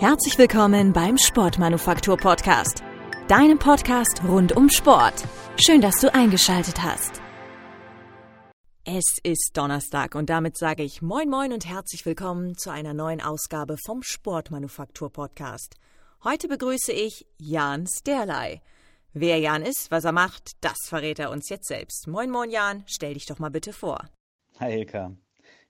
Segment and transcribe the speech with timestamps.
[0.00, 2.84] Herzlich willkommen beim Sportmanufaktur Podcast,
[3.26, 5.24] deinem Podcast rund um Sport.
[5.56, 7.20] Schön, dass du eingeschaltet hast.
[8.84, 13.20] Es ist Donnerstag und damit sage ich Moin Moin und herzlich willkommen zu einer neuen
[13.20, 15.74] Ausgabe vom Sportmanufaktur Podcast.
[16.22, 18.62] Heute begrüße ich Jan Sterlei.
[19.14, 22.06] Wer Jan ist, was er macht, das verrät er uns jetzt selbst.
[22.06, 24.08] Moin Moin Jan, stell dich doch mal bitte vor.
[24.60, 25.10] Hi Ilka.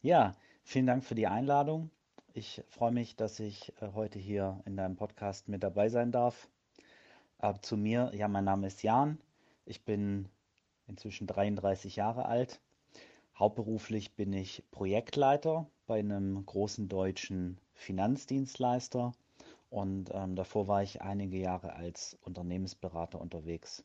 [0.03, 0.35] Ja,
[0.65, 1.91] vielen Dank für die Einladung.
[2.39, 6.49] Ich freue mich, dass ich äh, heute hier in deinem Podcast mit dabei sein darf.
[7.63, 9.18] Zu mir, ja, mein Name ist Jan.
[9.64, 10.29] Ich bin
[10.86, 12.61] inzwischen 33 Jahre alt.
[13.36, 19.14] Hauptberuflich bin ich Projektleiter bei einem großen deutschen Finanzdienstleister
[19.68, 23.82] und ähm, davor war ich einige Jahre als Unternehmensberater unterwegs.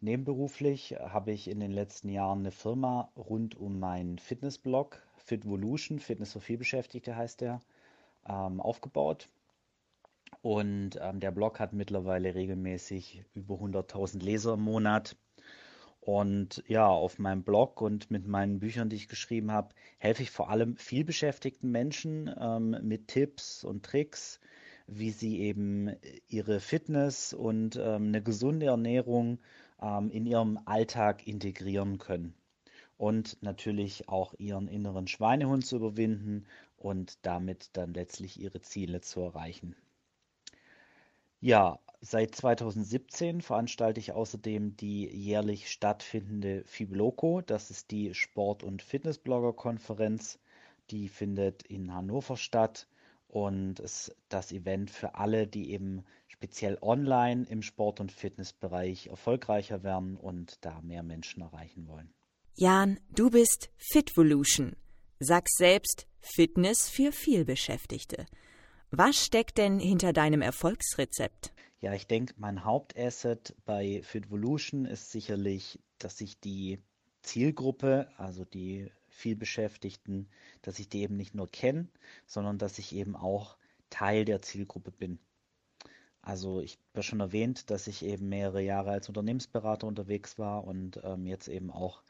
[0.00, 6.32] Nebenberuflich habe ich in den letzten Jahren eine Firma rund um meinen Fitnessblog Fitvolution, Fitness
[6.32, 7.60] für vielbeschäftigte heißt der,
[8.28, 9.28] ähm, aufgebaut.
[10.42, 15.16] Und ähm, der Blog hat mittlerweile regelmäßig über 100.000 Leser im Monat.
[16.00, 20.30] Und ja, auf meinem Blog und mit meinen Büchern, die ich geschrieben habe, helfe ich
[20.30, 24.38] vor allem vielbeschäftigten Menschen ähm, mit Tipps und Tricks,
[24.86, 25.96] wie sie eben
[26.28, 29.40] ihre Fitness und ähm, eine gesunde Ernährung
[29.80, 32.34] ähm, in ihrem Alltag integrieren können
[32.98, 36.46] und natürlich auch ihren inneren Schweinehund zu überwinden
[36.76, 39.76] und damit dann letztlich ihre Ziele zu erreichen.
[41.40, 47.42] Ja, seit 2017 veranstalte ich außerdem die jährlich stattfindende Fibloco.
[47.42, 50.38] Das ist die Sport- und Fitnessblogger-Konferenz.
[50.90, 52.88] Die findet in Hannover statt
[53.36, 59.82] und ist das Event für alle, die eben speziell online im Sport- und Fitnessbereich erfolgreicher
[59.82, 62.14] werden und da mehr Menschen erreichen wollen.
[62.54, 64.74] Jan, du bist Fitvolution.
[65.18, 68.24] Sagst selbst Fitness für vielbeschäftigte.
[68.90, 71.52] Was steckt denn hinter deinem Erfolgsrezept?
[71.82, 76.78] Ja, ich denke, mein Hauptasset bei Fitvolution ist sicherlich, dass ich die
[77.20, 80.28] Zielgruppe, also die vielbeschäftigten,
[80.62, 81.88] dass ich die eben nicht nur kenne,
[82.26, 83.56] sondern dass ich eben auch
[83.90, 85.18] Teil der Zielgruppe bin.
[86.22, 91.00] Also ich habe schon erwähnt, dass ich eben mehrere Jahre als Unternehmensberater unterwegs war und
[91.04, 92.02] ähm, jetzt eben auch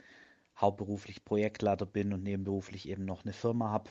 [0.56, 3.91] hauptberuflich Projektleiter bin und nebenberuflich eben noch eine Firma habe.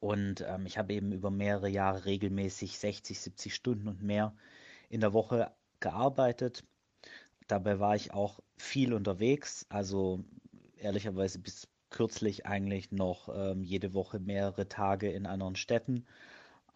[0.00, 4.34] Und ähm, ich habe eben über mehrere Jahre regelmäßig 60, 70 Stunden und mehr
[4.90, 5.50] in der Woche
[5.80, 6.64] gearbeitet.
[7.46, 10.22] Dabei war ich auch viel unterwegs, also
[10.76, 16.06] ehrlicherweise bis kürzlich eigentlich noch ähm, jede Woche mehrere Tage in anderen Städten.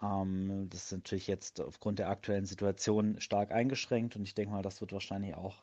[0.02, 4.62] Ähm, das ist natürlich jetzt aufgrund der aktuellen Situation stark eingeschränkt und ich denke mal,
[4.62, 5.62] das wird wahrscheinlich auch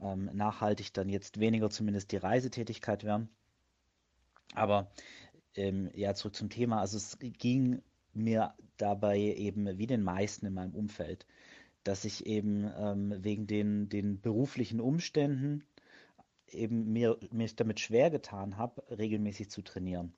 [0.00, 3.28] ähm, nachhaltig dann jetzt weniger zumindest die Reisetätigkeit werden.
[4.54, 4.90] Aber
[5.56, 6.80] ähm, ja, zurück zum Thema.
[6.80, 11.26] Also es ging mir dabei eben wie den meisten in meinem Umfeld,
[11.84, 15.64] dass ich eben ähm, wegen den, den beruflichen Umständen
[16.54, 20.12] eben mir mich damit schwer getan habe, regelmäßig zu trainieren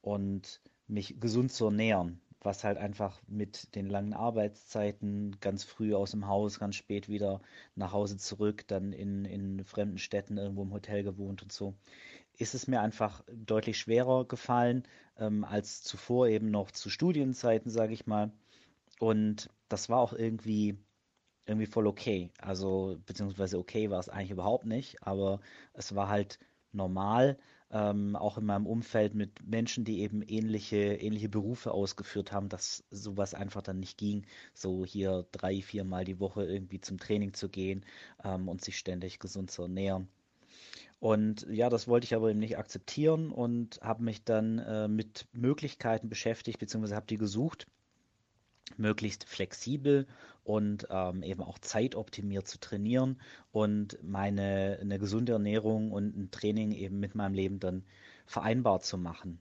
[0.00, 6.12] und mich gesund zu ernähren was halt einfach mit den langen Arbeitszeiten ganz früh aus
[6.12, 7.42] dem Haus, ganz spät wieder
[7.74, 11.74] nach Hause zurück, dann in, in fremden Städten irgendwo im Hotel gewohnt und so,
[12.38, 14.84] ist es mir einfach deutlich schwerer gefallen
[15.18, 18.30] ähm, als zuvor eben noch zu Studienzeiten, sage ich mal.
[19.00, 20.78] Und das war auch irgendwie
[21.46, 22.30] irgendwie voll okay.
[22.38, 25.40] Also beziehungsweise okay war es eigentlich überhaupt nicht, aber
[25.72, 26.38] es war halt
[26.72, 27.38] normal
[27.70, 32.84] ähm, auch in meinem Umfeld mit Menschen, die eben ähnliche, ähnliche Berufe ausgeführt haben, dass
[32.90, 34.24] sowas einfach dann nicht ging,
[34.54, 37.84] so hier drei, viermal die Woche irgendwie zum Training zu gehen
[38.24, 40.08] ähm, und sich ständig gesund zu ernähren.
[40.98, 45.26] Und ja, das wollte ich aber eben nicht akzeptieren und habe mich dann äh, mit
[45.32, 47.66] Möglichkeiten beschäftigt, beziehungsweise habe die gesucht
[48.76, 50.06] möglichst flexibel
[50.46, 53.20] und ähm, eben auch zeitoptimiert zu trainieren
[53.50, 57.84] und meine eine gesunde Ernährung und ein Training eben mit meinem Leben dann
[58.26, 59.40] vereinbar zu machen.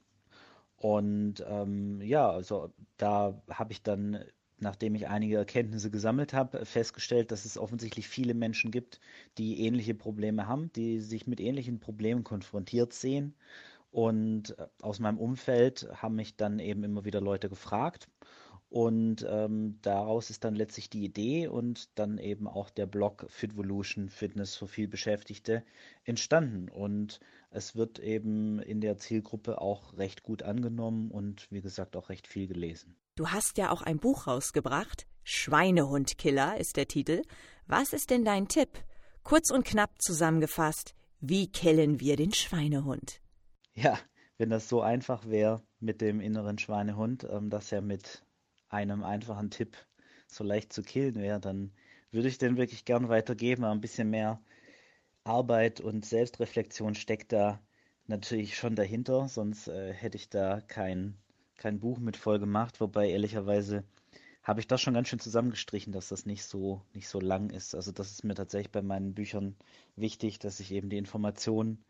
[0.78, 4.24] Und ähm, ja, also da habe ich dann,
[4.58, 9.00] nachdem ich einige Erkenntnisse gesammelt habe, festgestellt, dass es offensichtlich viele Menschen gibt,
[9.38, 13.36] die ähnliche Probleme haben, die sich mit ähnlichen Problemen konfrontiert sehen.
[13.92, 18.10] Und äh, aus meinem Umfeld haben mich dann eben immer wieder Leute gefragt
[18.70, 24.10] und ähm, daraus ist dann letztlich die Idee und dann eben auch der Blog Fitvolution
[24.10, 25.64] Fitness für viel Beschäftigte
[26.04, 26.70] entstanden.
[26.70, 27.20] Und
[27.52, 32.28] es wird eben in der Zielgruppe auch recht gut angenommen und wie gesagt auch recht
[32.28, 32.96] viel gelesen.
[33.16, 35.08] Du hast ja auch ein Buch rausgebracht.
[35.24, 37.22] Schweinehundkiller ist der Titel.
[37.68, 38.70] Was ist denn dein Tipp?
[39.24, 43.22] Kurz und knapp zusammengefasst, wie killen wir den Schweinehund?
[43.74, 43.98] Ja,
[44.38, 48.25] wenn das so einfach wäre mit dem inneren Schweinehund, ähm, dass er mit
[48.76, 49.78] einem einfachen Tipp
[50.28, 51.72] so leicht zu killen wäre, dann
[52.12, 53.64] würde ich den wirklich gern weitergeben.
[53.64, 54.42] Aber ein bisschen mehr
[55.24, 57.60] Arbeit und Selbstreflexion steckt da
[58.08, 61.18] natürlich schon dahinter, sonst äh, hätte ich da kein,
[61.58, 63.84] kein Buch mit voll gemacht, wobei ehrlicherweise
[64.44, 67.74] habe ich das schon ganz schön zusammengestrichen, dass das nicht so, nicht so lang ist.
[67.74, 69.56] Also das ist mir tatsächlich bei meinen Büchern
[69.96, 71.84] wichtig, dass ich eben die Informationen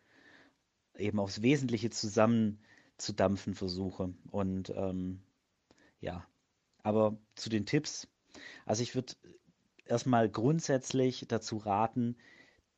[0.97, 4.13] eben aufs Wesentliche zusammenzudampfen versuche.
[4.31, 5.21] Und ähm,
[5.99, 6.25] ja,
[6.85, 8.07] aber zu den Tipps.
[8.65, 9.13] Also ich würde
[9.85, 12.15] erstmal grundsätzlich dazu raten,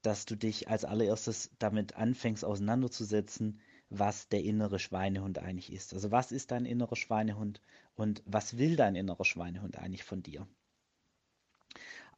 [0.01, 3.59] dass du dich als allererstes damit anfängst auseinanderzusetzen,
[3.89, 5.93] was der innere Schweinehund eigentlich ist.
[5.93, 7.61] Also was ist dein innerer Schweinehund
[7.95, 10.47] und was will dein innerer Schweinehund eigentlich von dir?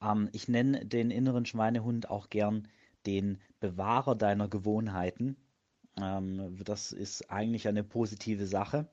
[0.01, 2.67] Ähm, ich nenne den inneren Schweinehund auch gern
[3.07, 5.37] den Bewahrer deiner Gewohnheiten.
[5.99, 8.87] Ähm, das ist eigentlich eine positive Sache.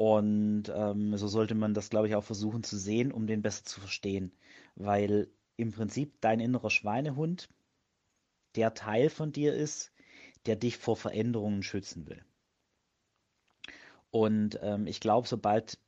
[0.00, 3.66] Und ähm, so sollte man das, glaube ich, auch versuchen zu sehen, um den besser
[3.66, 4.32] zu verstehen.
[4.74, 7.50] Weil im Prinzip dein innerer Schweinehund
[8.56, 9.92] der Teil von dir ist,
[10.46, 12.24] der dich vor Veränderungen schützen will.
[14.10, 15.78] Und ähm, ich glaube, sobald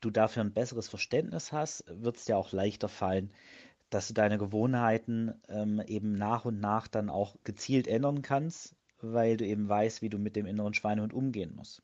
[0.00, 3.34] du dafür ein besseres Verständnis hast, wird es dir auch leichter fallen,
[3.90, 9.36] dass du deine Gewohnheiten ähm, eben nach und nach dann auch gezielt ändern kannst, weil
[9.36, 11.82] du eben weißt, wie du mit dem inneren Schweinehund umgehen musst.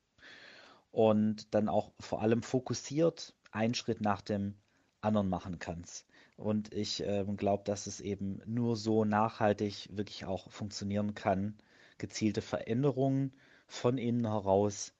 [0.95, 4.55] Und dann auch vor allem fokussiert einen Schritt nach dem
[5.01, 6.07] anderen machen kannst.
[6.37, 11.57] Und ich äh, glaube, dass es eben nur so nachhaltig wirklich auch funktionieren kann,
[11.99, 13.33] gezielte Veränderungen
[13.67, 14.93] von innen heraus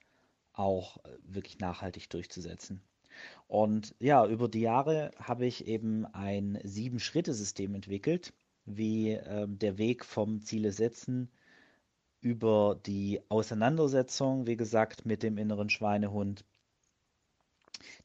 [0.53, 2.83] auch äh, wirklich nachhaltig durchzusetzen.
[3.47, 8.33] Und ja, über die Jahre habe ich eben ein Sieben-Schritte-System entwickelt,
[8.65, 11.31] wie äh, der Weg vom Ziele setzen
[12.25, 16.43] über die Auseinandersetzung, wie gesagt, mit dem inneren Schweinehund,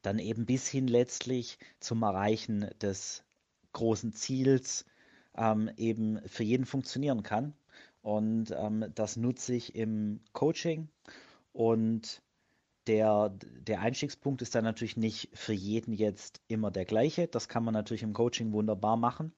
[0.01, 3.23] dann eben bis hin letztlich zum Erreichen des
[3.71, 4.85] großen Ziels
[5.37, 7.53] ähm, eben für jeden funktionieren kann.
[8.01, 10.89] Und ähm, das nutze ich im Coaching.
[11.53, 12.21] Und
[12.87, 17.27] der, der Einstiegspunkt ist dann natürlich nicht für jeden jetzt immer der gleiche.
[17.27, 19.31] Das kann man natürlich im Coaching wunderbar machen.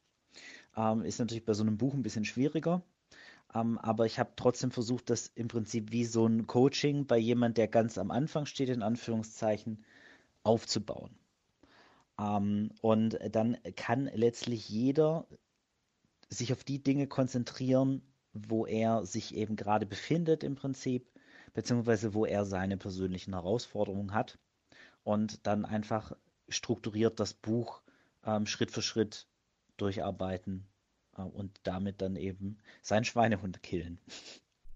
[0.75, 2.81] Ähm, ist natürlich bei so einem Buch ein bisschen schwieriger.
[3.53, 7.57] Ähm, aber ich habe trotzdem versucht, das im Prinzip wie so ein Coaching bei jemand,
[7.57, 9.83] der ganz am Anfang steht, in Anführungszeichen,
[10.43, 11.17] aufzubauen.
[12.19, 15.27] Ähm, und dann kann letztlich jeder
[16.29, 18.01] sich auf die Dinge konzentrieren,
[18.33, 21.11] wo er sich eben gerade befindet im Prinzip,
[21.53, 24.39] beziehungsweise wo er seine persönlichen Herausforderungen hat
[25.03, 26.13] und dann einfach
[26.47, 27.81] strukturiert das Buch
[28.23, 29.27] ähm, Schritt für Schritt
[29.75, 30.70] durcharbeiten
[31.15, 33.99] und damit dann eben seinen Schweinehund killen.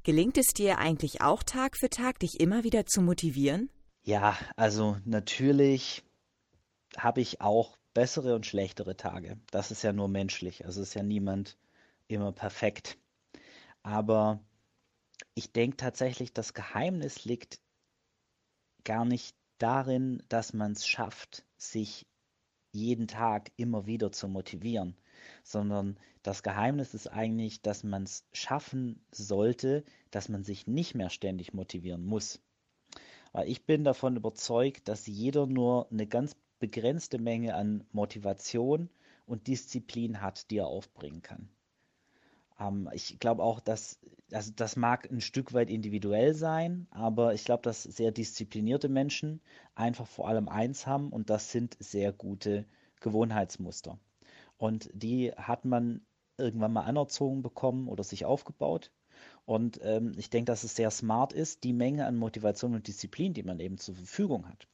[0.04, 3.70] Gelingt es dir eigentlich auch Tag für Tag, dich immer wieder zu motivieren?
[4.04, 6.04] Ja, also natürlich
[6.96, 9.40] habe ich auch bessere und schlechtere Tage.
[9.50, 10.66] Das ist ja nur menschlich.
[10.66, 11.58] Also ist ja niemand
[12.08, 12.98] immer perfekt.
[13.82, 14.40] Aber
[15.34, 17.60] ich denke tatsächlich, das Geheimnis liegt
[18.84, 22.06] gar nicht darin, dass man es schafft, sich
[22.76, 24.96] jeden Tag immer wieder zu motivieren,
[25.44, 31.10] sondern das Geheimnis ist eigentlich, dass man es schaffen sollte, dass man sich nicht mehr
[31.10, 32.42] ständig motivieren muss.
[33.32, 38.90] Weil ich bin davon überzeugt, dass jeder nur eine ganz begrenzte Menge an Motivation
[39.26, 41.50] und Disziplin hat, die er aufbringen kann.
[42.60, 44.00] Ähm, ich glaube auch, dass
[44.32, 49.42] also das mag ein Stück weit individuell sein, aber ich glaube, dass sehr disziplinierte Menschen
[49.76, 52.66] einfach vor allem eins haben und das sind sehr gute
[53.02, 54.00] Gewohnheitsmuster.
[54.58, 56.06] Und die hat man
[56.38, 58.92] irgendwann mal anerzogen bekommen oder sich aufgebaut.
[59.46, 63.34] Und ähm, ich denke, dass es sehr smart ist, die Menge an Motivation und Disziplin,
[63.34, 64.68] die man eben zur Verfügung hat,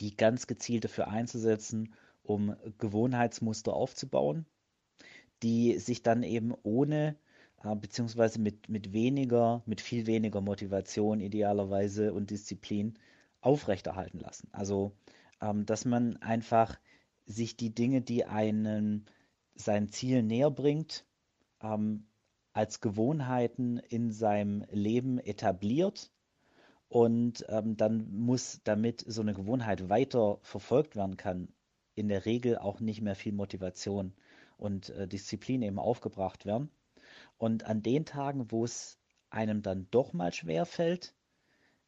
[0.00, 4.46] die ganz gezielt dafür einzusetzen, um Gewohnheitsmuster aufzubauen,
[5.42, 7.16] die sich dann eben ohne
[7.64, 12.98] äh, beziehungsweise mit, mit weniger, mit viel weniger Motivation idealerweise und Disziplin
[13.40, 14.48] aufrechterhalten lassen.
[14.52, 14.92] Also,
[15.40, 16.78] ähm, dass man einfach
[17.26, 19.06] sich die Dinge, die einen
[19.54, 21.04] sein Ziel näher bringt,
[21.60, 22.06] ähm,
[22.52, 26.10] als Gewohnheiten in seinem Leben etabliert
[26.88, 31.48] und ähm, dann muss, damit so eine Gewohnheit weiter verfolgt werden kann,
[31.94, 34.12] in der Regel auch nicht mehr viel Motivation
[34.62, 36.70] und äh, Disziplin eben aufgebracht werden.
[37.36, 41.14] Und an den Tagen, wo es einem dann doch mal schwer fällt,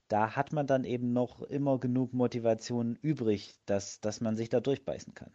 [0.09, 4.61] da hat man dann eben noch immer genug Motivation übrig, dass, dass man sich da
[4.61, 5.33] durchbeißen kann.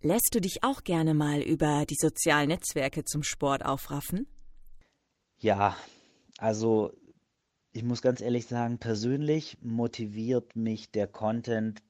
[0.00, 4.26] Lässt du dich auch gerne mal über die sozialen Netzwerke zum Sport aufraffen?
[5.38, 5.76] Ja,
[6.38, 6.92] also
[7.72, 11.82] ich muss ganz ehrlich sagen, persönlich motiviert mich der Content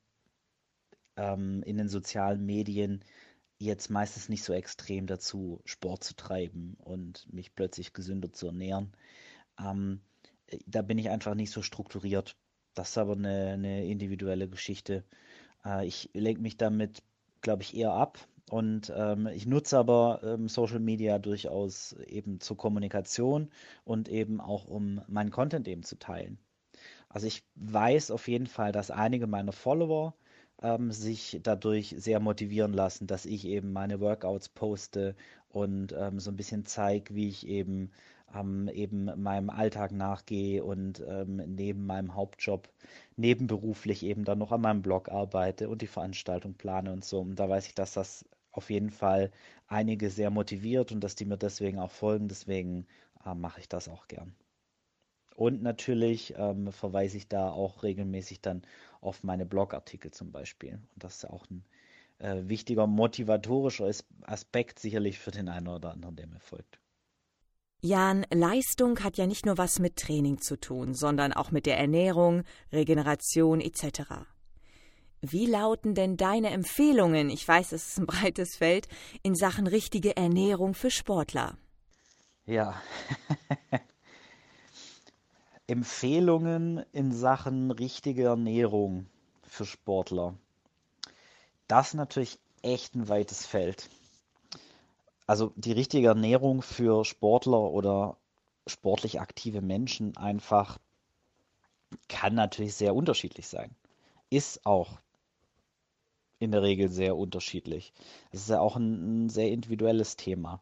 [1.17, 3.05] ähm, in den sozialen Medien
[3.61, 8.93] jetzt meistens nicht so extrem dazu, Sport zu treiben und mich plötzlich gesünder zu ernähren.
[9.61, 10.01] Ähm,
[10.67, 12.37] da bin ich einfach nicht so strukturiert.
[12.75, 15.05] Das ist aber eine, eine individuelle Geschichte.
[15.65, 17.03] Äh, ich lenke mich damit,
[17.43, 18.19] glaube ich, eher ab.
[18.51, 23.51] Und ähm, ich nutze aber ähm, Social Media durchaus eben zur Kommunikation
[23.85, 26.39] und eben auch, um meinen Content eben zu teilen.
[27.11, 30.15] Also ich weiß auf jeden Fall, dass einige meiner Follower
[30.63, 35.15] ähm, sich dadurch sehr motivieren lassen, dass ich eben meine Workouts poste
[35.49, 37.91] und ähm, so ein bisschen zeige, wie ich eben
[38.35, 42.69] ähm, eben meinem Alltag nachgehe und ähm, neben meinem Hauptjob
[43.17, 47.21] nebenberuflich eben dann noch an meinem Blog arbeite und die Veranstaltung plane und so.
[47.21, 49.31] Und da weiß ich, dass das auf jeden Fall
[49.69, 52.29] einige sehr motiviert und dass die mir deswegen auch folgen.
[52.29, 52.87] Deswegen
[53.25, 54.35] äh, mache ich das auch gern.
[55.35, 58.63] Und natürlich ähm, verweise ich da auch regelmäßig dann
[59.01, 60.75] auf meine Blogartikel zum Beispiel.
[60.75, 61.65] Und das ist auch ein
[62.19, 63.91] äh, wichtiger motivatorischer
[64.23, 66.79] Aspekt sicherlich für den einen oder anderen, der mir folgt.
[67.83, 71.79] Jan, Leistung hat ja nicht nur was mit Training zu tun, sondern auch mit der
[71.79, 74.27] Ernährung, Regeneration etc.
[75.23, 78.87] Wie lauten denn deine Empfehlungen, ich weiß, es ist ein breites Feld,
[79.23, 81.57] in Sachen richtige Ernährung für Sportler?
[82.45, 82.83] Ja,
[85.71, 89.07] Empfehlungen in Sachen richtige Ernährung
[89.43, 90.35] für Sportler.
[91.69, 93.89] Das ist natürlich echt ein weites Feld.
[95.29, 98.17] Also die richtige Ernährung für Sportler oder
[98.67, 100.81] sportlich aktive Menschen einfach
[102.09, 103.71] kann natürlich sehr unterschiedlich sein.
[104.29, 104.99] Ist auch
[106.41, 107.93] in der Regel sehr unterschiedlich.
[108.33, 110.61] Das ist ja auch ein, ein sehr individuelles Thema.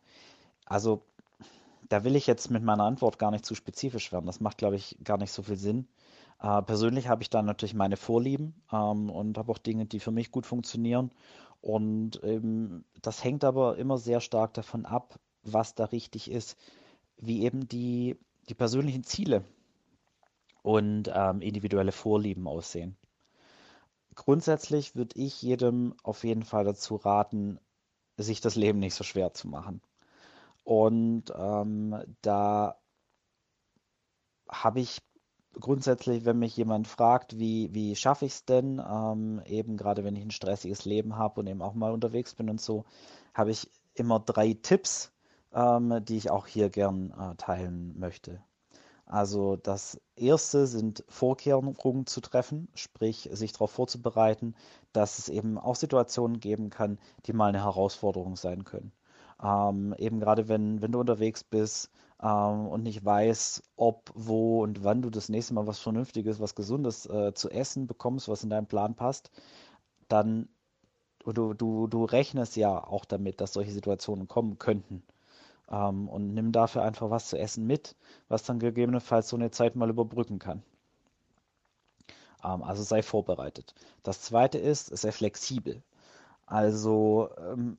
[0.67, 1.03] Also
[1.89, 4.27] da will ich jetzt mit meiner Antwort gar nicht zu spezifisch werden.
[4.27, 5.89] Das macht, glaube ich, gar nicht so viel Sinn.
[6.41, 10.11] Äh, persönlich habe ich da natürlich meine Vorlieben ähm, und habe auch Dinge, die für
[10.11, 11.11] mich gut funktionieren.
[11.61, 16.57] Und ähm, das hängt aber immer sehr stark davon ab, was da richtig ist,
[17.17, 18.17] wie eben die,
[18.49, 19.45] die persönlichen Ziele
[20.63, 22.97] und ähm, individuelle Vorlieben aussehen.
[24.15, 27.59] Grundsätzlich würde ich jedem auf jeden Fall dazu raten,
[28.17, 29.81] sich das Leben nicht so schwer zu machen.
[30.69, 32.77] Und ähm, da
[34.51, 35.01] habe ich
[35.55, 40.15] grundsätzlich, wenn mich jemand fragt, wie, wie schaffe ich es denn, ähm, eben gerade wenn
[40.15, 42.85] ich ein stressiges Leben habe und eben auch mal unterwegs bin und so,
[43.33, 45.11] habe ich immer drei Tipps,
[45.55, 48.45] ähm, die ich auch hier gern äh, teilen möchte.
[49.07, 54.55] Also das erste sind Vorkehrungen zu treffen, sprich sich darauf vorzubereiten,
[54.93, 58.93] dass es eben auch Situationen geben kann, die mal eine Herausforderung sein können.
[59.43, 61.91] Ähm, eben gerade wenn, wenn du unterwegs bist
[62.23, 66.55] ähm, und nicht weißt, ob, wo und wann du das nächste Mal was Vernünftiges, was
[66.55, 69.31] Gesundes äh, zu essen bekommst, was in deinen Plan passt,
[70.09, 70.49] dann
[71.25, 75.03] du, du, du rechnest ja auch damit, dass solche Situationen kommen könnten.
[75.71, 77.97] Ähm, und nimm dafür einfach was zu essen mit,
[78.29, 80.63] was dann gegebenenfalls so eine Zeit mal überbrücken kann.
[82.45, 83.75] Ähm, also sei vorbereitet.
[84.03, 85.83] Das zweite ist, sei flexibel.
[86.47, 87.77] Also ähm,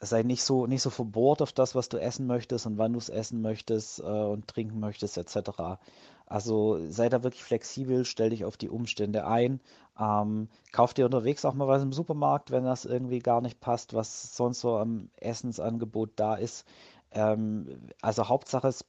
[0.00, 2.98] sei nicht so, nicht so verbohrt auf das, was du essen möchtest und wann du
[2.98, 5.78] es essen möchtest äh, und trinken möchtest, etc.
[6.26, 9.60] Also sei da wirklich flexibel, stell dich auf die Umstände ein.
[9.98, 13.94] Ähm, kauf dir unterwegs auch mal was im Supermarkt, wenn das irgendwie gar nicht passt,
[13.94, 16.66] was sonst so am Essensangebot da ist.
[17.12, 18.84] Ähm, also Hauptsache es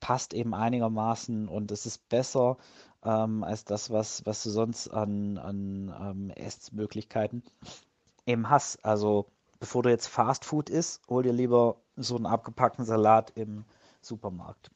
[0.00, 2.58] passt eben einigermaßen und es ist besser
[3.04, 7.42] ähm, als das, was, was du sonst an, an ähm, Essmöglichkeiten
[8.26, 8.84] eben hast.
[8.84, 9.26] Also
[9.58, 13.64] bevor du jetzt Fast Food isst, hol dir lieber so einen abgepackten Salat im
[14.00, 14.70] Supermarkt.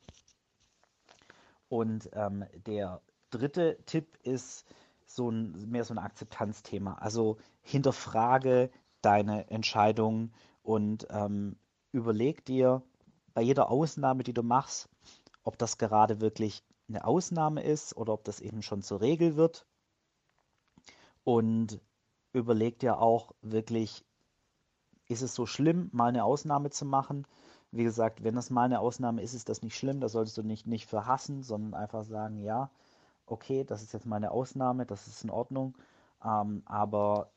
[1.68, 4.66] Und ähm, der dritte Tipp ist
[5.06, 6.94] so ein, mehr so ein Akzeptanzthema.
[6.94, 8.70] Also hinterfrage
[9.02, 10.32] deine Entscheidung
[10.62, 11.56] und ähm,
[11.92, 12.82] überleg dir
[13.34, 14.88] bei jeder Ausnahme, die du machst,
[15.42, 19.66] ob das gerade wirklich eine Ausnahme ist oder ob das eben schon zur Regel wird.
[21.24, 21.80] Und
[22.32, 24.04] überleg dir auch wirklich,
[25.10, 27.26] ist es so schlimm, mal eine Ausnahme zu machen?
[27.72, 30.00] Wie gesagt, wenn das mal eine Ausnahme ist, ist das nicht schlimm.
[30.00, 32.70] Da solltest du nicht, nicht verhassen, sondern einfach sagen, ja,
[33.26, 35.76] okay, das ist jetzt mal eine Ausnahme, das ist in Ordnung.
[36.24, 37.32] Ähm, aber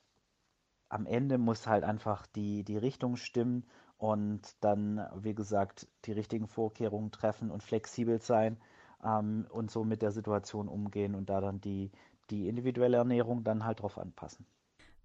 [0.89, 3.65] am Ende muss halt einfach die, die Richtung stimmen
[3.97, 8.57] und dann, wie gesagt, die richtigen Vorkehrungen treffen und flexibel sein
[9.03, 11.91] ähm, und so mit der Situation umgehen und da dann die,
[12.29, 14.45] die individuelle Ernährung dann halt drauf anpassen.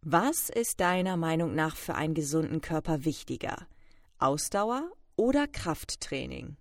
[0.03, 3.67] Was ist deiner Meinung nach für einen gesunden Körper wichtiger?
[4.19, 6.57] Ausdauer oder Krafttraining?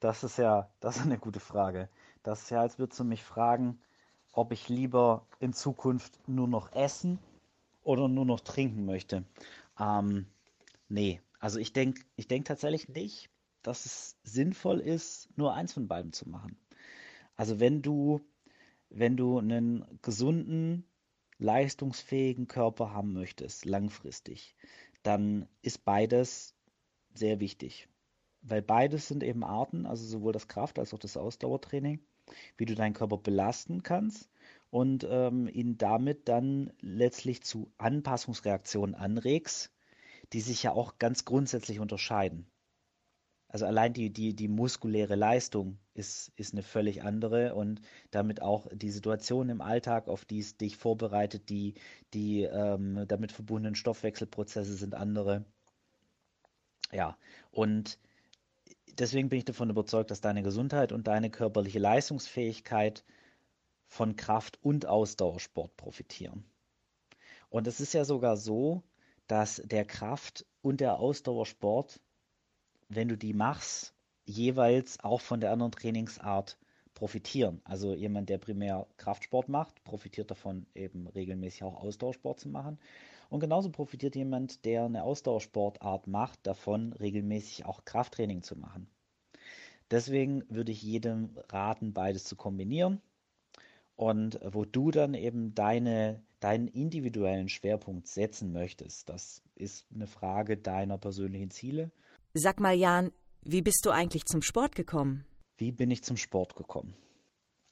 [0.00, 1.88] Das ist ja, das ist eine gute Frage.
[2.24, 3.80] Das ist ja, als würdest du mich fragen,
[4.32, 7.20] ob ich lieber in Zukunft nur noch essen
[7.84, 9.24] oder nur noch trinken möchte.
[9.78, 10.26] Ähm,
[10.88, 13.30] nee, also ich denke ich denk tatsächlich nicht,
[13.62, 16.58] dass es sinnvoll ist, nur eins von beiden zu machen.
[17.36, 18.20] Also wenn du,
[18.88, 20.84] wenn du einen gesunden,
[21.40, 24.54] leistungsfähigen Körper haben möchtest, langfristig,
[25.02, 26.54] dann ist beides
[27.14, 27.88] sehr wichtig.
[28.42, 32.00] Weil beides sind eben Arten, also sowohl das Kraft- als auch das Ausdauertraining,
[32.56, 34.30] wie du deinen Körper belasten kannst
[34.70, 39.72] und ähm, ihn damit dann letztlich zu Anpassungsreaktionen anregst,
[40.32, 42.46] die sich ja auch ganz grundsätzlich unterscheiden.
[43.52, 47.80] Also allein die, die, die muskuläre Leistung ist, ist eine völlig andere und
[48.12, 51.74] damit auch die Situation im Alltag, auf die es dich vorbereitet, die,
[52.14, 55.44] die ähm, damit verbundenen Stoffwechselprozesse sind andere.
[56.92, 57.18] Ja,
[57.50, 57.98] und
[58.98, 63.04] deswegen bin ich davon überzeugt, dass deine Gesundheit und deine körperliche Leistungsfähigkeit
[63.88, 66.44] von Kraft- und Ausdauersport profitieren.
[67.48, 68.84] Und es ist ja sogar so,
[69.26, 72.00] dass der Kraft- und der Ausdauersport,
[72.90, 73.94] wenn du die machst,
[74.26, 76.58] jeweils auch von der anderen Trainingsart
[76.92, 77.62] profitieren.
[77.64, 82.78] Also jemand, der primär Kraftsport macht, profitiert davon, eben regelmäßig auch Ausdauersport zu machen.
[83.30, 88.88] Und genauso profitiert jemand, der eine Ausdauersportart macht, davon, regelmäßig auch Krafttraining zu machen.
[89.90, 93.00] Deswegen würde ich jedem raten, beides zu kombinieren.
[93.96, 99.08] Und wo du dann eben deine deinen individuellen Schwerpunkt setzen möchtest.
[99.08, 101.90] Das ist eine Frage deiner persönlichen Ziele.
[102.34, 105.24] Sag mal, Jan, wie bist du eigentlich zum Sport gekommen?
[105.56, 106.94] Wie bin ich zum Sport gekommen?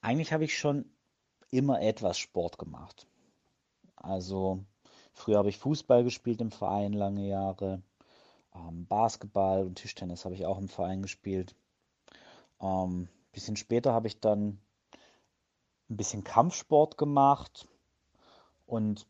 [0.00, 0.84] Eigentlich habe ich schon
[1.50, 3.06] immer etwas Sport gemacht.
[3.96, 4.64] Also
[5.12, 7.82] früher habe ich Fußball gespielt im Verein lange Jahre.
[8.54, 11.54] Ähm, Basketball und Tischtennis habe ich auch im Verein gespielt.
[12.60, 14.58] Ähm, bisschen später habe ich dann
[15.88, 17.68] ein bisschen Kampfsport gemacht,
[18.68, 19.06] und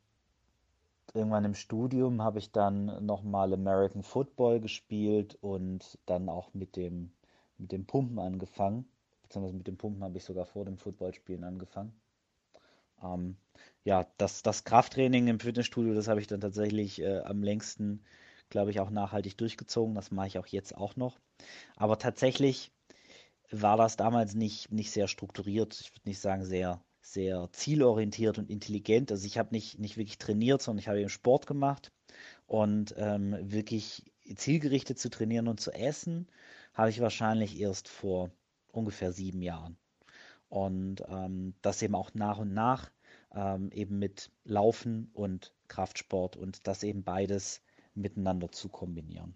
[1.15, 7.13] irgendwann im Studium habe ich dann nochmal American Football gespielt und dann auch mit dem,
[7.59, 8.89] mit dem Pumpen angefangen.
[9.23, 11.93] Beziehungsweise mit dem Pumpen habe ich sogar vor dem Footballspielen angefangen.
[13.03, 13.37] Ähm,
[13.85, 18.05] ja, das, das Krafttraining im Fitnessstudio, das habe ich dann tatsächlich äh, am längsten,
[18.51, 19.95] glaube ich, auch nachhaltig durchgezogen.
[19.95, 21.19] Das mache ich auch jetzt auch noch.
[21.77, 22.73] Aber tatsächlich
[23.51, 25.79] war das damals nicht, nicht sehr strukturiert.
[25.81, 26.81] Ich würde nicht sagen sehr,
[27.13, 29.11] sehr zielorientiert und intelligent.
[29.11, 31.93] Also ich habe nicht, nicht wirklich trainiert, sondern ich habe eben Sport gemacht
[32.47, 34.05] und ähm, wirklich
[34.37, 36.29] zielgerichtet zu trainieren und zu essen,
[36.75, 38.31] habe ich wahrscheinlich erst vor
[38.73, 39.77] ungefähr sieben Jahren.
[40.49, 42.91] Und ähm, das eben auch nach und nach
[43.35, 47.63] ähm, eben mit Laufen und Kraftsport und das eben beides
[47.95, 49.35] miteinander zu kombinieren.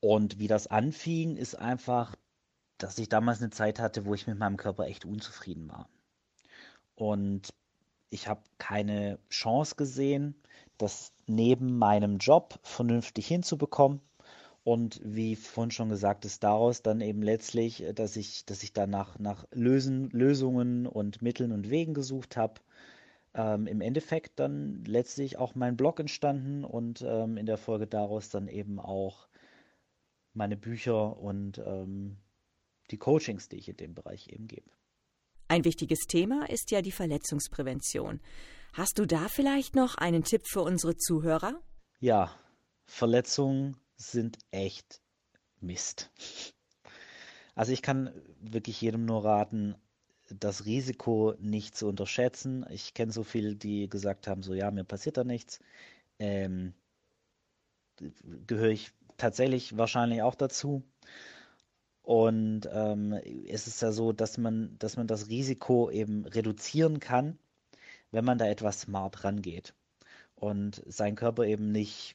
[0.00, 2.14] Und wie das anfing, ist einfach
[2.78, 5.88] dass ich damals eine Zeit hatte, wo ich mit meinem Körper echt unzufrieden war.
[6.94, 7.50] Und
[8.10, 10.34] ich habe keine Chance gesehen,
[10.78, 14.00] das neben meinem Job vernünftig hinzubekommen.
[14.64, 19.18] Und wie vorhin schon gesagt ist, daraus dann eben letztlich, dass ich, dass ich danach
[19.18, 22.60] nach Lösen, Lösungen und Mitteln und Wegen gesucht habe.
[23.34, 28.28] Ähm, Im Endeffekt dann letztlich auch mein Blog entstanden und ähm, in der Folge daraus
[28.28, 29.28] dann eben auch
[30.34, 32.16] meine Bücher und ähm,
[32.90, 34.70] die Coachings, die ich in dem Bereich eben gebe.
[35.48, 38.20] Ein wichtiges Thema ist ja die Verletzungsprävention.
[38.72, 41.60] Hast du da vielleicht noch einen Tipp für unsere Zuhörer?
[42.00, 42.34] Ja,
[42.84, 45.00] Verletzungen sind echt
[45.60, 46.10] Mist.
[47.54, 49.76] Also ich kann wirklich jedem nur raten,
[50.28, 52.66] das Risiko nicht zu unterschätzen.
[52.70, 55.60] Ich kenne so viele, die gesagt haben, so ja, mir passiert da nichts.
[56.18, 56.74] Ähm,
[58.46, 60.82] gehöre ich tatsächlich wahrscheinlich auch dazu.
[62.06, 63.14] Und ähm,
[63.48, 67.36] es ist ja so, dass man, dass man das Risiko eben reduzieren kann,
[68.12, 69.74] wenn man da etwas smart rangeht
[70.36, 72.14] und sein Körper eben nicht,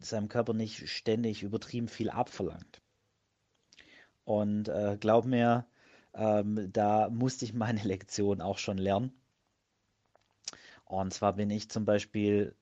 [0.00, 2.80] seinem Körper nicht ständig übertrieben viel abverlangt.
[4.24, 5.66] Und äh, glaub mir,
[6.14, 9.12] ähm, da musste ich meine Lektion auch schon lernen.
[10.86, 12.56] Und zwar bin ich zum Beispiel,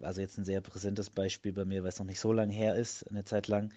[0.00, 2.76] also jetzt ein sehr präsentes Beispiel bei mir, weil es noch nicht so lange her
[2.76, 3.72] ist, eine Zeit lang,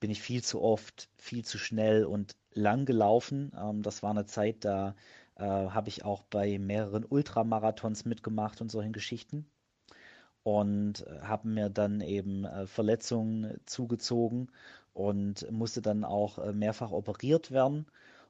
[0.00, 3.52] bin ich viel zu oft, viel zu schnell und lang gelaufen.
[3.58, 4.94] Ähm, das war eine Zeit, da
[5.36, 9.46] äh, habe ich auch bei mehreren Ultramarathons mitgemacht und solchen Geschichten.
[10.44, 14.50] Und habe mir dann eben äh, Verletzungen zugezogen
[14.94, 17.86] und musste dann auch äh, mehrfach operiert werden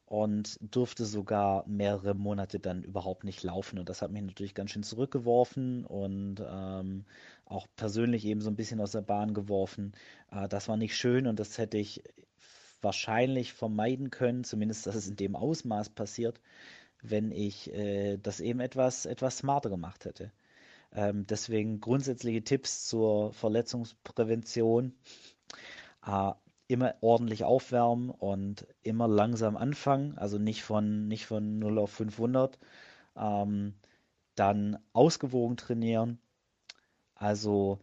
[0.08, 3.78] und durfte sogar mehrere Monate dann überhaupt nicht laufen.
[3.78, 7.04] Und das hat mich natürlich ganz schön zurückgeworfen und ähm,
[7.44, 9.92] auch persönlich eben so ein bisschen aus der Bahn geworfen.
[10.30, 12.02] Äh, das war nicht schön und das hätte ich
[12.80, 16.40] wahrscheinlich vermeiden können, zumindest dass es in dem Ausmaß passiert,
[17.02, 20.32] wenn ich äh, das eben etwas, etwas smarter gemacht hätte.
[20.90, 24.94] Ähm, deswegen grundsätzliche Tipps zur Verletzungsprävention.
[26.06, 26.32] Äh,
[26.68, 32.58] immer ordentlich aufwärmen und immer langsam anfangen, also nicht von, nicht von 0 auf 500.
[33.16, 33.74] Ähm,
[34.36, 36.20] dann ausgewogen trainieren,
[37.14, 37.80] also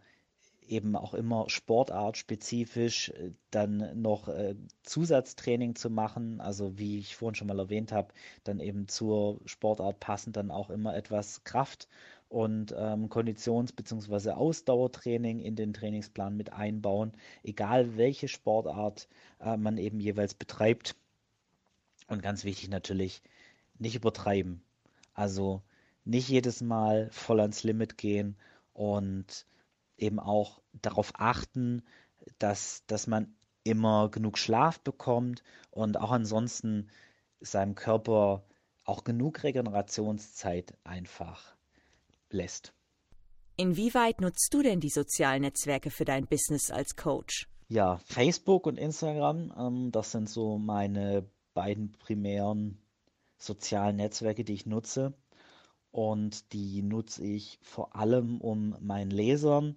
[0.68, 7.34] eben auch immer sportartspezifisch äh, dann noch äh, Zusatztraining zu machen, also wie ich vorhin
[7.34, 8.12] schon mal erwähnt habe,
[8.44, 11.88] dann eben zur Sportart passend dann auch immer etwas Kraft
[12.36, 14.32] und ähm, Konditions- bzw.
[14.32, 19.08] Ausdauertraining in den Trainingsplan mit einbauen, egal welche Sportart
[19.40, 20.96] äh, man eben jeweils betreibt.
[22.08, 23.22] Und ganz wichtig natürlich,
[23.78, 24.62] nicht übertreiben.
[25.14, 25.62] Also
[26.04, 28.36] nicht jedes Mal voll ans Limit gehen
[28.74, 29.46] und
[29.96, 31.82] eben auch darauf achten,
[32.38, 36.90] dass, dass man immer genug Schlaf bekommt und auch ansonsten
[37.40, 38.44] seinem Körper
[38.84, 41.55] auch genug Regenerationszeit einfach
[42.30, 42.72] lässt.
[43.56, 47.48] Inwieweit nutzt du denn die sozialen Netzwerke für dein Business als Coach?
[47.68, 52.78] Ja, Facebook und Instagram, ähm, das sind so meine beiden primären
[53.38, 55.14] sozialen Netzwerke, die ich nutze.
[55.90, 59.76] Und die nutze ich vor allem, um meinen Lesern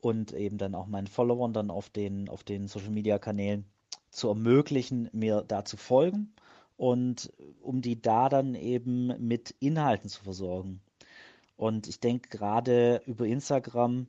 [0.00, 3.64] und eben dann auch meinen Followern dann auf den, auf den Social Media Kanälen
[4.10, 6.34] zu ermöglichen, mir da zu folgen
[6.76, 10.80] und um die da dann eben mit Inhalten zu versorgen.
[11.58, 14.06] Und ich denke, gerade über Instagram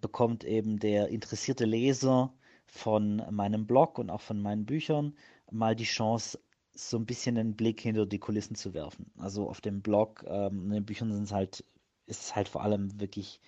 [0.00, 2.32] bekommt eben der interessierte Leser
[2.64, 5.16] von meinem Blog und auch von meinen Büchern
[5.50, 6.38] mal die Chance,
[6.74, 9.10] so ein bisschen einen Blick hinter die Kulissen zu werfen.
[9.18, 11.64] Also auf dem Blog, ähm, in den Büchern sind es halt,
[12.06, 13.40] ist es halt vor allem wirklich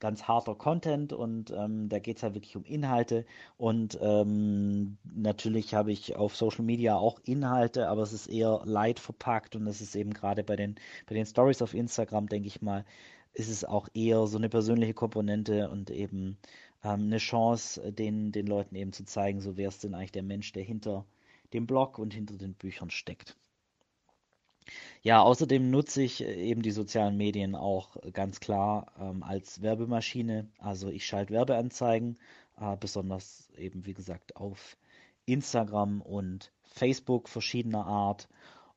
[0.00, 3.24] ganz harter Content und ähm, da geht es halt wirklich um Inhalte
[3.56, 9.00] und ähm, natürlich habe ich auf Social Media auch Inhalte, aber es ist eher light
[9.00, 12.62] verpackt und es ist eben gerade bei den, bei den Stories auf Instagram, denke ich
[12.62, 12.84] mal,
[13.34, 16.38] ist es auch eher so eine persönliche Komponente und eben
[16.84, 20.22] ähm, eine Chance, den, den Leuten eben zu zeigen, so wer ist denn eigentlich der
[20.22, 21.04] Mensch, der hinter
[21.52, 23.36] dem Blog und hinter den Büchern steckt.
[25.02, 30.48] Ja, außerdem nutze ich äh, eben die sozialen Medien auch ganz klar ähm, als Werbemaschine.
[30.58, 32.18] Also ich schalte Werbeanzeigen,
[32.60, 34.76] äh, besonders eben wie gesagt auf
[35.26, 38.28] Instagram und Facebook verschiedener Art.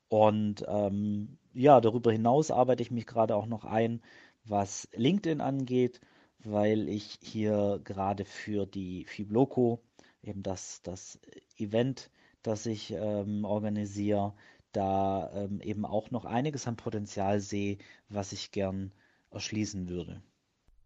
[0.08, 4.02] Und ähm, ja, darüber hinaus arbeite ich mich gerade auch noch ein,
[4.44, 6.00] was LinkedIn angeht,
[6.40, 9.80] weil ich hier gerade für die Fibloco,
[10.22, 11.18] eben das, das
[11.56, 12.10] Event,
[12.42, 14.34] das ich ähm, organisiere,
[14.72, 18.92] da ähm, eben auch noch einiges an Potenzial sehe, was ich gern
[19.30, 20.22] erschließen würde.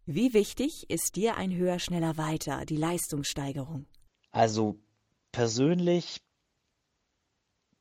[0.05, 3.87] Wie wichtig ist dir ein höher, schneller, weiter, die Leistungssteigerung?
[4.31, 4.79] Also
[5.33, 6.20] persönlich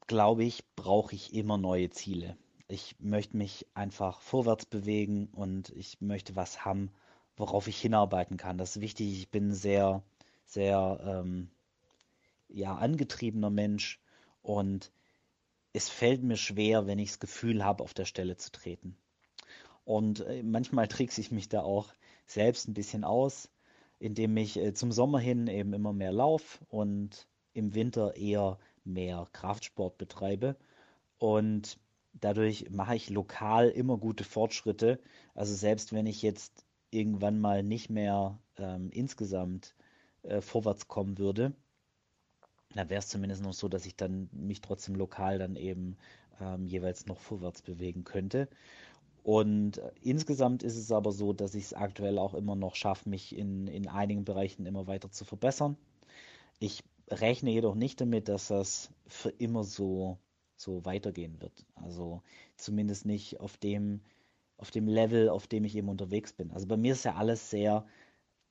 [0.08, 2.38] glaube ich, brauche ich immer neue Ziele.
[2.68, 6.92] Ich möchte mich einfach vorwärts bewegen und ich möchte was haben,
[7.38, 8.58] worauf ich hinarbeiten kann.
[8.58, 9.20] Das ist wichtig.
[9.20, 10.04] Ich bin sehr,
[10.46, 11.50] sehr ähm,
[12.48, 14.00] ja, angetriebener Mensch
[14.42, 14.92] und
[15.76, 18.96] es fällt mir schwer, wenn ich das Gefühl habe, auf der Stelle zu treten.
[19.84, 21.90] Und äh, manchmal trickse ich mich da auch
[22.26, 23.50] selbst ein bisschen aus,
[24.00, 29.28] indem ich äh, zum Sommer hin eben immer mehr laufe und im Winter eher mehr
[29.34, 30.56] Kraftsport betreibe.
[31.18, 31.78] Und
[32.14, 35.00] dadurch mache ich lokal immer gute Fortschritte.
[35.34, 39.76] Also selbst wenn ich jetzt irgendwann mal nicht mehr ähm, insgesamt
[40.24, 41.54] äh, vorwärts kommen würde,
[42.74, 45.98] da wäre es zumindest noch so, dass ich dann mich trotzdem lokal dann eben
[46.42, 48.50] ähm, jeweils noch vorwärts bewegen könnte.
[49.24, 53.10] Und äh, insgesamt ist es aber so, dass ich es aktuell auch immer noch schaffe,
[53.10, 55.78] mich in, in einigen Bereichen immer weiter zu verbessern.
[56.60, 60.18] Ich rechne jedoch nicht damit, dass das für immer so,
[60.56, 61.66] so weitergehen wird.
[61.76, 62.22] Also
[62.56, 64.02] zumindest nicht auf dem,
[64.58, 66.52] auf dem Level, auf dem ich eben unterwegs bin.
[66.52, 67.86] Also bei mir ist ja alles sehr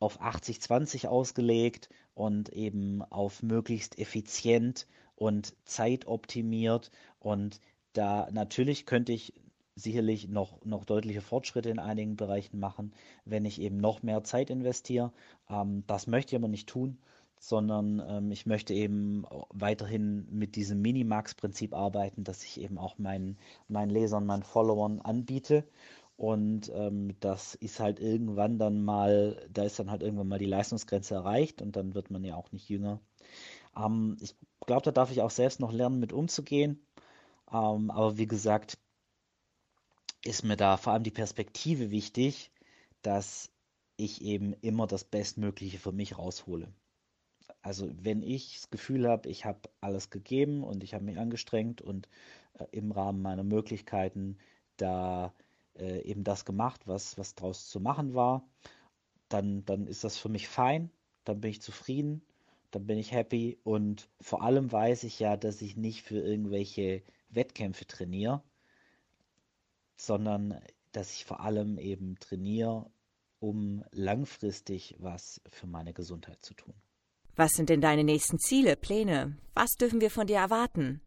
[0.00, 6.90] auf 80-20 ausgelegt und eben auf möglichst effizient und zeitoptimiert.
[7.18, 7.61] Und
[7.92, 9.35] da natürlich könnte ich
[9.77, 12.92] sicherlich noch, noch deutliche Fortschritte in einigen Bereichen machen,
[13.24, 15.12] wenn ich eben noch mehr Zeit investiere.
[15.48, 16.98] Ähm, das möchte ich aber nicht tun,
[17.40, 23.37] sondern ähm, ich möchte eben weiterhin mit diesem Minimax-Prinzip arbeiten, das ich eben auch meinen,
[23.68, 25.64] meinen Lesern, meinen Followern anbiete.
[26.16, 30.46] Und ähm, das ist halt irgendwann dann mal, da ist dann halt irgendwann mal die
[30.46, 33.00] Leistungsgrenze erreicht und dann wird man ja auch nicht jünger.
[33.77, 36.87] Ähm, ich glaube, da darf ich auch selbst noch lernen, mit umzugehen.
[37.53, 38.79] Ähm, aber wie gesagt,
[40.24, 42.50] ist mir da vor allem die Perspektive wichtig,
[43.03, 43.50] dass
[43.96, 46.72] ich eben immer das Bestmögliche für mich raushole.
[47.62, 51.81] Also wenn ich das Gefühl habe, ich habe alles gegeben und ich habe mich angestrengt
[51.83, 52.09] und
[52.59, 54.38] äh, im Rahmen meiner Möglichkeiten
[54.77, 55.35] da
[55.78, 58.46] äh, eben das gemacht, was, was draus zu machen war.
[59.28, 60.90] Dann, dann ist das für mich fein,
[61.24, 62.22] dann bin ich zufrieden,
[62.70, 67.02] dann bin ich happy und vor allem weiß ich ja, dass ich nicht für irgendwelche
[67.30, 68.42] Wettkämpfe trainiere,
[69.96, 70.60] sondern
[70.92, 72.90] dass ich vor allem eben trainiere,
[73.40, 76.74] um langfristig was für meine Gesundheit zu tun.
[77.37, 79.37] Was sind denn deine nächsten Ziele, Pläne?
[79.54, 81.00] Was dürfen wir von dir erwarten?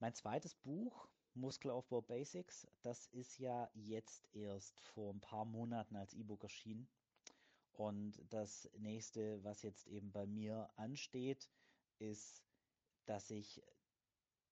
[0.00, 6.12] Mein zweites Buch, Muskelaufbau Basics, das ist ja jetzt erst vor ein paar Monaten als
[6.14, 6.88] E-Book erschienen.
[7.72, 11.48] Und das nächste, was jetzt eben bei mir ansteht,
[11.98, 12.42] ist,
[13.06, 13.62] dass ich,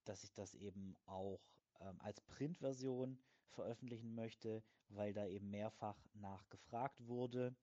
[0.05, 1.41] dass ich das eben auch
[1.81, 3.19] ähm, als Printversion
[3.51, 7.55] veröffentlichen möchte, weil da eben mehrfach nachgefragt wurde.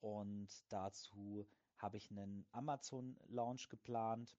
[0.00, 1.46] Und dazu
[1.78, 4.36] habe ich einen Amazon-Launch geplant,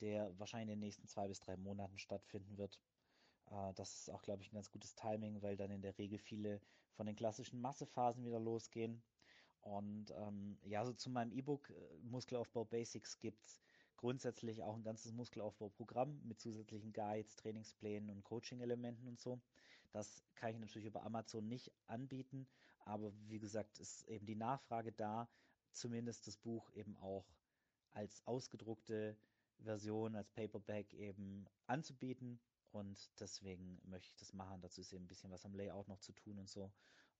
[0.00, 2.78] der wahrscheinlich in den nächsten zwei bis drei Monaten stattfinden wird.
[3.50, 6.18] Äh, das ist auch, glaube ich, ein ganz gutes Timing, weil dann in der Regel
[6.18, 6.60] viele
[6.92, 9.02] von den klassischen Massephasen wieder losgehen.
[9.60, 13.60] Und ähm, ja, so zu meinem E-Book äh, Muskelaufbau Basics gibt es
[13.96, 19.40] grundsätzlich auch ein ganzes Muskelaufbauprogramm mit zusätzlichen Guides, Trainingsplänen und Coaching-Elementen und so.
[19.92, 22.46] Das kann ich natürlich über Amazon nicht anbieten,
[22.80, 25.28] aber wie gesagt, ist eben die Nachfrage da,
[25.72, 27.26] zumindest das Buch eben auch
[27.92, 29.16] als ausgedruckte
[29.58, 32.38] Version, als Paperback eben anzubieten.
[32.72, 34.60] Und deswegen möchte ich das machen.
[34.60, 36.72] Dazu ist eben ein bisschen was am Layout noch zu tun und so.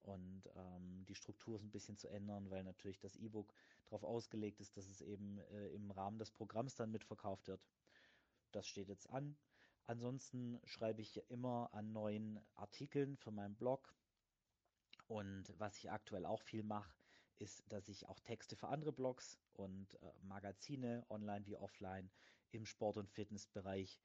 [0.02, 3.52] Und ähm, die Struktur ist ein bisschen zu ändern, weil natürlich das E-Book
[3.87, 7.61] darauf ausgelegt ist, dass es eben äh, im Rahmen des Programms dann mitverkauft wird.
[8.52, 9.37] Das steht jetzt an.
[9.87, 13.94] Ansonsten schreibe ich immer an neuen Artikeln für meinen Blog.
[15.06, 16.92] Und was ich aktuell auch viel mache,
[17.38, 22.11] ist, dass ich auch Texte für andere Blogs und äh, Magazine, online wie offline,
[22.50, 24.00] im Sport- und Fitnessbereich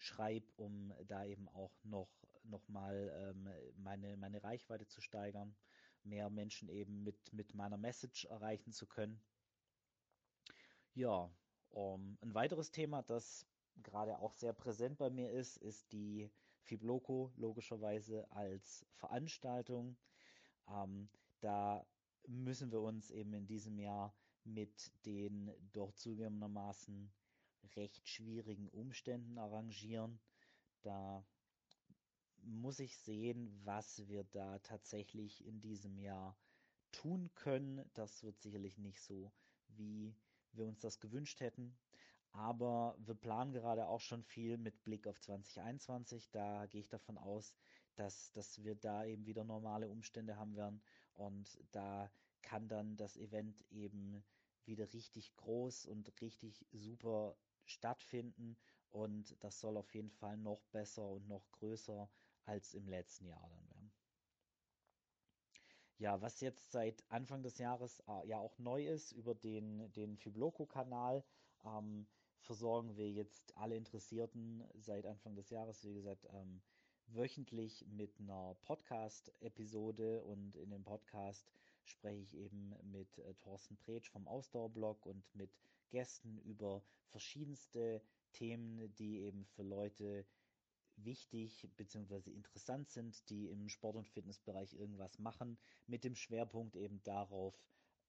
[0.00, 2.10] schreibe, um da eben auch noch,
[2.44, 5.54] noch mal ähm, meine, meine Reichweite zu steigern,
[6.02, 9.20] mehr Menschen eben mit, mit meiner Message erreichen zu können.
[10.94, 11.30] Ja,
[11.68, 13.46] um, ein weiteres Thema, das
[13.82, 16.30] gerade auch sehr präsent bei mir ist, ist die
[16.62, 19.96] Fibloco logischerweise als Veranstaltung.
[20.68, 21.10] Ähm,
[21.40, 21.86] da
[22.26, 27.12] müssen wir uns eben in diesem Jahr mit den doch zugegebenermaßen
[27.76, 30.20] recht schwierigen Umständen arrangieren.
[30.82, 31.24] Da
[32.42, 36.36] muss ich sehen, was wir da tatsächlich in diesem Jahr
[36.92, 37.88] tun können.
[37.94, 39.32] Das wird sicherlich nicht so,
[39.68, 40.14] wie
[40.52, 41.76] wir uns das gewünscht hätten.
[42.32, 46.30] Aber wir planen gerade auch schon viel mit Blick auf 2021.
[46.30, 47.54] Da gehe ich davon aus,
[47.96, 50.80] dass, dass wir da eben wieder normale Umstände haben werden.
[51.14, 52.10] Und da
[52.42, 54.24] kann dann das Event eben
[54.64, 57.36] wieder richtig groß und richtig super
[57.70, 58.56] stattfinden.
[58.90, 62.10] Und das soll auf jeden Fall noch besser und noch größer
[62.44, 63.92] als im letzten Jahr dann werden.
[65.98, 70.16] Ja, was jetzt seit Anfang des Jahres äh, ja auch neu ist, über den, den
[70.16, 71.22] Fibloco-Kanal
[71.64, 72.06] ähm,
[72.40, 76.62] versorgen wir jetzt alle Interessierten seit Anfang des Jahres, wie gesagt, ähm,
[77.08, 81.52] wöchentlich mit einer Podcast-Episode und in dem Podcast
[81.84, 85.50] spreche ich eben mit äh, Thorsten Pretsch vom Ausdauerblog und mit
[85.90, 90.24] Gästen über verschiedenste Themen, die eben für Leute
[90.96, 92.30] wichtig bzw.
[92.30, 97.54] interessant sind, die im Sport- und Fitnessbereich irgendwas machen, mit dem Schwerpunkt eben darauf,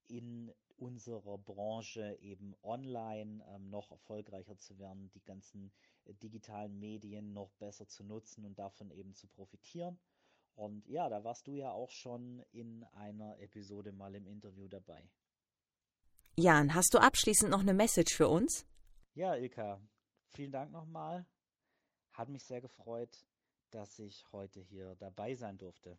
[0.08, 5.72] in unserer Branche eben online ähm, noch erfolgreicher zu werden, die ganzen
[6.04, 9.98] äh, digitalen Medien noch besser zu nutzen und davon eben zu profitieren.
[10.54, 15.08] Und ja, da warst du ja auch schon in einer Episode mal im Interview dabei.
[16.34, 18.64] Jan, hast du abschließend noch eine Message für uns?
[19.14, 19.82] Ja, Ilka,
[20.28, 21.26] vielen Dank nochmal.
[22.12, 23.26] Hat mich sehr gefreut,
[23.70, 25.98] dass ich heute hier dabei sein durfte.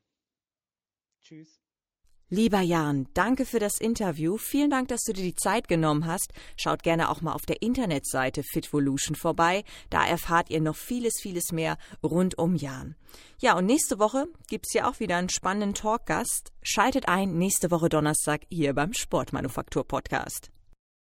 [1.22, 1.62] Tschüss.
[2.30, 4.38] Lieber Jan, danke für das Interview.
[4.38, 6.34] Vielen Dank, dass du dir die Zeit genommen hast.
[6.58, 9.64] Schaut gerne auch mal auf der Internetseite Fitvolution vorbei.
[9.90, 12.96] Da erfahrt ihr noch vieles, vieles mehr rund um Jan.
[13.40, 16.52] Ja, und nächste Woche gibt es ja auch wieder einen spannenden Talkgast.
[16.64, 20.53] Schaltet ein nächste Woche Donnerstag hier beim Sportmanufaktur Podcast.